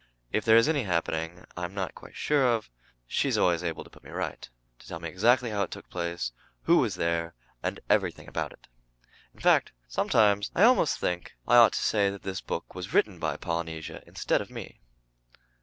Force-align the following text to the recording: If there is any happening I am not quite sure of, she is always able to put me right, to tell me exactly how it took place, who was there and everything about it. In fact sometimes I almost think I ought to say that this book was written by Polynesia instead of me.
If 0.33 0.45
there 0.45 0.57
is 0.57 0.67
any 0.67 0.85
happening 0.85 1.45
I 1.55 1.63
am 1.63 1.75
not 1.75 1.93
quite 1.93 2.15
sure 2.15 2.43
of, 2.55 2.71
she 3.05 3.27
is 3.29 3.37
always 3.37 3.63
able 3.63 3.83
to 3.83 3.89
put 3.91 4.03
me 4.03 4.09
right, 4.09 4.49
to 4.79 4.87
tell 4.87 4.99
me 4.99 5.07
exactly 5.07 5.51
how 5.51 5.61
it 5.61 5.69
took 5.69 5.91
place, 5.91 6.31
who 6.63 6.77
was 6.77 6.95
there 6.95 7.35
and 7.61 7.79
everything 7.87 8.27
about 8.27 8.51
it. 8.51 8.67
In 9.35 9.39
fact 9.41 9.73
sometimes 9.87 10.49
I 10.55 10.63
almost 10.63 10.97
think 10.97 11.33
I 11.47 11.57
ought 11.57 11.73
to 11.73 11.79
say 11.79 12.09
that 12.09 12.23
this 12.23 12.41
book 12.41 12.73
was 12.73 12.95
written 12.95 13.19
by 13.19 13.37
Polynesia 13.37 14.01
instead 14.07 14.41
of 14.41 14.49
me. 14.49 14.79